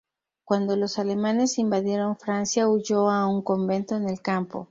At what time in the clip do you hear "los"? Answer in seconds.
0.75-0.97